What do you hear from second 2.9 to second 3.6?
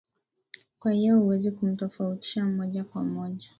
moja